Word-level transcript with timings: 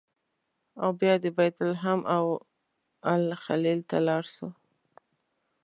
او 0.81 0.89
بیا 0.99 1.13
به 1.21 1.29
بیت 1.37 1.57
لحم 1.69 1.99
او 2.15 2.25
الخلیل 3.11 3.79
ته 3.89 3.97
لاړ 4.07 4.23
شو. 4.35 4.47